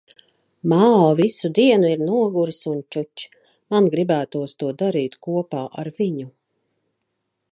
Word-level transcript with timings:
Mao 0.71 1.09
visu 1.19 1.51
dienu 1.57 1.89
ir 1.95 2.01
noguris 2.07 2.61
un 2.71 2.79
čuč. 2.95 3.27
Man 3.75 3.91
gribētos 3.97 4.57
to 4.63 4.73
darīt 4.81 5.19
kopā 5.27 5.61
ar 5.83 5.93
viņu. 6.01 6.27